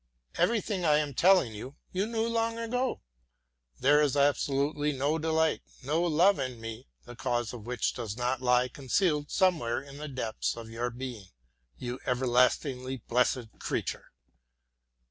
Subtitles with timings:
[0.33, 3.01] Everything I am telling you, you knew long ago.
[3.79, 8.41] There is absolutely no delight, no love in me, the cause of which does not
[8.41, 11.27] lie concealed somewhere in the depths of your being,
[11.77, 14.11] you everlastingly blessed creature!